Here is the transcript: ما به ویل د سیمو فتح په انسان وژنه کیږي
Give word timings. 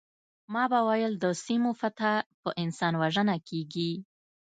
ما 0.53 0.63
به 0.71 0.79
ویل 0.87 1.13
د 1.19 1.25
سیمو 1.45 1.71
فتح 1.79 2.13
په 2.41 2.49
انسان 2.63 2.93
وژنه 3.01 3.35
کیږي 3.47 3.91